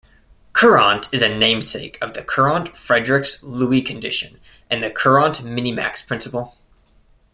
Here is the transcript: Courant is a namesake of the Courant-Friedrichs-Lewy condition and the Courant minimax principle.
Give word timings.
Courant 0.53 1.07
is 1.13 1.21
a 1.21 1.29
namesake 1.29 1.99
of 2.01 2.15
the 2.15 2.23
Courant-Friedrichs-Lewy 2.23 3.85
condition 3.85 4.39
and 4.67 4.83
the 4.83 4.89
Courant 4.89 5.43
minimax 5.45 6.03
principle. 6.07 6.57